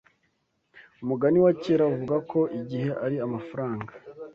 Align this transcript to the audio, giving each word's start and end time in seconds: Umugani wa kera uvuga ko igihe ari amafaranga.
Umugani 1.03 1.37
wa 1.45 1.53
kera 1.61 1.83
uvuga 1.93 2.15
ko 2.31 2.39
igihe 2.59 2.89
ari 3.05 3.15
amafaranga. 3.25 3.91